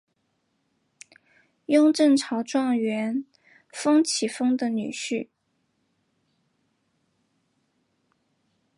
[1.67, 3.23] 雍正朝状元
[3.71, 5.27] 彭启丰的女婿。